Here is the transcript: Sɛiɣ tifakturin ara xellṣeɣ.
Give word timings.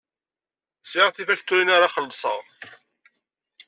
Sɛiɣ 0.83 1.09
tifakturin 1.11 1.73
ara 1.75 1.93
xellṣeɣ. 1.95 2.39